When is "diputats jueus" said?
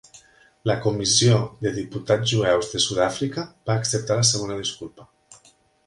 1.75-2.73